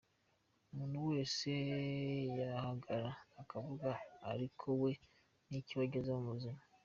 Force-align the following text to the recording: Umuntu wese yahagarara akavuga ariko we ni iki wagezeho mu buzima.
Umuntu 0.71 0.97
wese 1.09 1.49
yahagarara 2.39 3.11
akavuga 3.41 3.89
ariko 4.31 4.65
we 4.81 4.91
ni 5.49 5.55
iki 5.61 5.73
wagezeho 5.79 6.19
mu 6.25 6.31
buzima. 6.37 6.59